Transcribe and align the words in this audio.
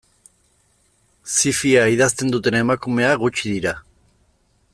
Zi-fia 1.33 1.85
idazten 1.97 2.33
duten 2.37 2.59
emakumeak 2.63 3.23
gutxi 3.27 3.47
dira. 3.57 3.79